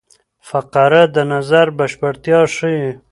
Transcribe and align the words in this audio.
فقره 0.49 1.01
د 1.15 1.17
نظر 1.33 1.67
بشپړتیا 1.77 2.39
ښيي. 2.55 2.89